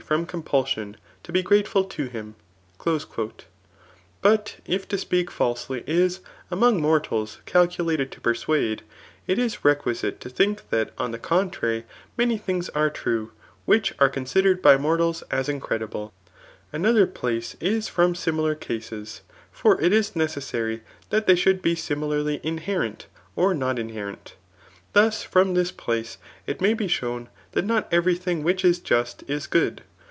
[0.03, 2.35] from compulsion, to be grateful to him.*'
[4.21, 8.81] But if to speak falsely is, among mor tals, calculated to persuade,
[9.25, 11.85] it is requisite to think that on the contrary
[12.17, 13.31] many things are true,
[13.63, 16.11] which are consi dered by mortals as incrediblev
[16.73, 22.41] Another place is from similar cases; for it is necessary that they should be amilarly
[22.43, 23.05] inherent,
[23.37, 24.35] or not inherent
[24.91, 29.23] Thus from this place it may be shovm that not every thing which is just
[29.29, 29.83] is good.